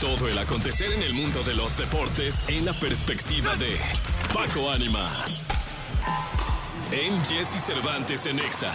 [0.00, 3.78] Todo el acontecer en el mundo de los deportes en la perspectiva de
[4.32, 5.44] Paco Ánimas.
[6.90, 8.72] En Jesse Cervantes en Exa.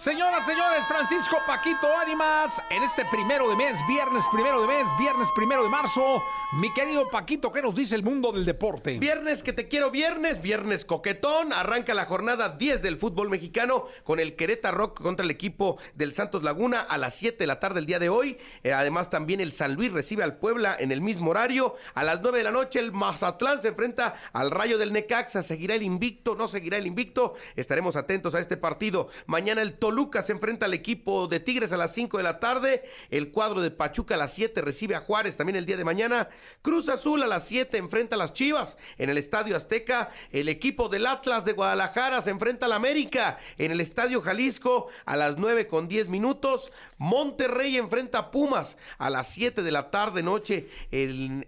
[0.00, 5.28] Señoras, señores, Francisco Paquito Ánimas, en este primero de mes, viernes primero de mes, viernes
[5.36, 6.24] primero de marzo,
[6.54, 8.98] mi querido Paquito, ¿qué nos dice el mundo del deporte?
[8.98, 14.20] Viernes que te quiero viernes, viernes coquetón, arranca la jornada 10 del fútbol mexicano con
[14.20, 17.80] el Querétaro Rock contra el equipo del Santos Laguna a las 7 de la tarde
[17.80, 18.38] el día de hoy.
[18.62, 21.76] Eh, además también el San Luis recibe al Puebla en el mismo horario.
[21.92, 25.74] A las 9 de la noche el Mazatlán se enfrenta al Rayo del Necaxa, seguirá
[25.74, 27.34] el invicto, no seguirá el invicto.
[27.54, 29.10] Estaremos atentos a este partido.
[29.26, 32.84] Mañana el Toluca se enfrenta al equipo de Tigres a las 5 de la tarde.
[33.10, 36.28] El cuadro de Pachuca a las 7 recibe a Juárez también el día de mañana.
[36.62, 38.78] Cruz Azul a las 7 enfrenta a las Chivas.
[38.98, 43.40] En el Estadio Azteca, el equipo del Atlas de Guadalajara se enfrenta al América.
[43.58, 46.70] En el Estadio Jalisco a las 9 con 10 minutos.
[46.98, 50.68] Monterrey enfrenta a Pumas a las 7 de la tarde noche.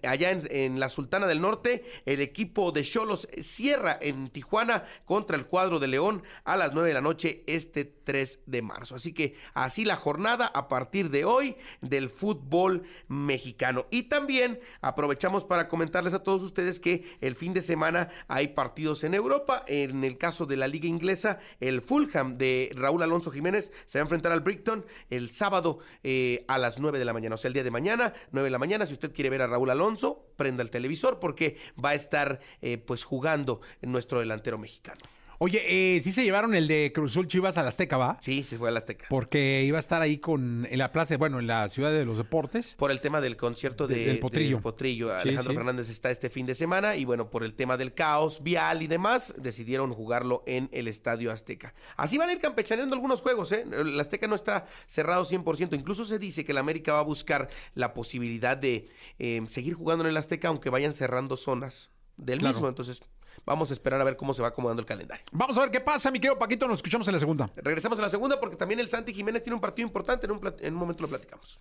[0.03, 5.37] Allá en, en la Sultana del Norte, el equipo de Cholos cierra en Tijuana contra
[5.37, 8.97] el cuadro de León a las 9 de la noche este 3 de marzo.
[8.97, 13.87] Así que así la jornada a partir de hoy del fútbol mexicano.
[13.91, 19.05] Y también aprovechamos para comentarles a todos ustedes que el fin de semana hay partidos
[19.05, 19.65] en Europa.
[19.67, 24.03] En el caso de la liga inglesa, el Fulham de Raúl Alonso Jiménez se va
[24.03, 27.35] a enfrentar al Brighton el sábado eh, a las 9 de la mañana.
[27.35, 28.87] O sea, el día de mañana, 9 de la mañana.
[28.87, 32.79] Si usted quiere ver a Raúl Alonso, prenda el televisor porque va a estar eh,
[32.79, 35.01] pues jugando nuestro delantero mexicano.
[35.45, 38.17] Oye, eh, sí se llevaron el de Cruzul Chivas a la Azteca, ¿va?
[38.21, 39.07] Sí, se fue al Azteca.
[39.11, 42.17] Porque iba a estar ahí con en la plaza, bueno, en la ciudad de los
[42.19, 42.77] deportes.
[42.79, 44.57] Por el tema del concierto de, De- del Potrillo.
[44.59, 45.09] del Potrillo.
[45.09, 45.57] Sí, Alejandro sí.
[45.57, 48.87] Fernández está este fin de semana y bueno, por el tema del caos vial y
[48.87, 51.75] demás, decidieron jugarlo en el Estadio Azteca.
[51.97, 53.65] Así van a ir campechaneando algunos juegos, ¿eh?
[53.73, 55.75] El Azteca no está cerrado 100%.
[55.75, 60.05] Incluso se dice que el América va a buscar la posibilidad de eh, seguir jugando
[60.05, 62.55] en el Azteca aunque vayan cerrando zonas del Claro.
[62.55, 62.69] mismo.
[62.69, 63.01] Entonces,
[63.45, 65.25] vamos a esperar a ver cómo se va acomodando el calendario.
[65.33, 67.51] Vamos a ver qué pasa, mi querido Paquito, nos escuchamos en la segunda.
[67.57, 70.27] Regresamos a la segunda porque también el Santi Jiménez tiene un partido importante.
[70.27, 71.61] En un, plat- en un momento lo platicamos.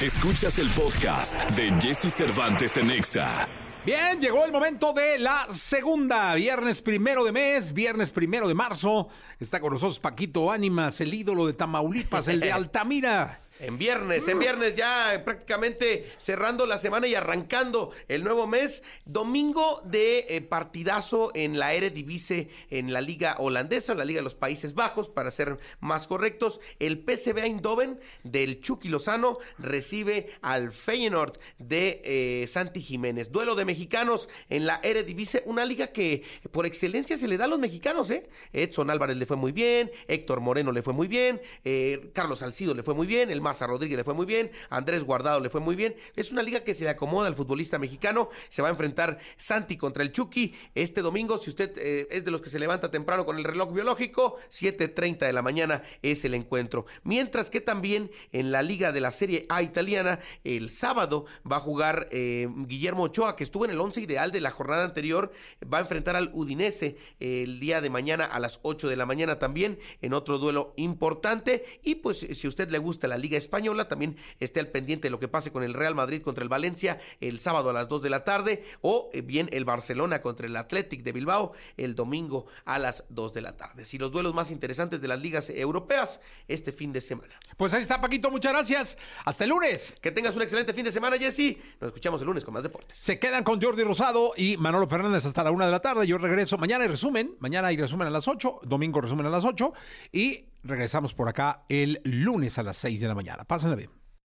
[0.00, 3.48] Escuchas el podcast de Jesse Cervantes en Exa.
[3.84, 6.34] Bien, llegó el momento de la segunda.
[6.34, 9.08] Viernes primero de mes, viernes primero de marzo.
[9.40, 13.40] Está con nosotros Paquito Ánimas, el ídolo de Tamaulipas, el de Altamira.
[13.58, 18.82] En viernes, en viernes ya prácticamente cerrando la semana y arrancando el nuevo mes.
[19.06, 24.34] Domingo de eh, partidazo en la Eredivisie, en la liga holandesa, la liga de los
[24.34, 26.60] Países Bajos, para ser más correctos.
[26.80, 33.32] El PSV Eindhoven del Chucky Lozano recibe al Feyenoord de eh, Santi Jiménez.
[33.32, 37.48] Duelo de mexicanos en la Eredivisie, una liga que por excelencia se le da a
[37.48, 38.28] los mexicanos, ¿eh?
[38.52, 42.74] Edson Álvarez le fue muy bien, Héctor Moreno le fue muy bien, eh, Carlos Salcido
[42.74, 45.60] le fue muy bien, el Maza Rodríguez le fue muy bien, Andrés Guardado le fue
[45.60, 45.94] muy bien.
[46.16, 48.28] Es una liga que se le acomoda al futbolista mexicano.
[48.48, 51.38] Se va a enfrentar Santi contra el Chucky este domingo.
[51.38, 55.26] Si usted eh, es de los que se levanta temprano con el reloj biológico, 7:30
[55.26, 56.86] de la mañana es el encuentro.
[57.04, 61.60] Mientras que también en la liga de la Serie A italiana, el sábado va a
[61.60, 65.30] jugar eh, Guillermo Ochoa, que estuvo en el 11 ideal de la jornada anterior.
[65.72, 69.38] Va a enfrentar al Udinese el día de mañana a las 8 de la mañana
[69.38, 71.64] también en otro duelo importante.
[71.84, 75.10] Y pues si a usted le gusta la Liga Española, también esté al pendiente de
[75.10, 78.02] lo que pase con el Real Madrid contra el Valencia el sábado a las 2
[78.02, 82.46] de la tarde o eh, bien el Barcelona contra el Athletic de Bilbao el domingo
[82.64, 83.84] a las 2 de la tarde.
[83.84, 87.34] Si los duelos más interesantes de las ligas europeas este fin de semana.
[87.56, 88.98] Pues ahí está, Paquito, muchas gracias.
[89.24, 89.96] Hasta el lunes.
[90.00, 91.56] Que tengas un excelente fin de semana, Jesse.
[91.80, 92.98] Nos escuchamos el lunes con más deportes.
[92.98, 96.06] Se quedan con Jordi Rosado y Manolo Fernández hasta la una de la tarde.
[96.06, 97.34] Yo regreso mañana y resumen.
[97.38, 99.72] Mañana hay resumen a las 8, domingo resumen a las 8
[100.12, 103.44] y regresamos por acá el lunes a las 6 de la mañana.
[103.44, 104.05] Pásenla bien.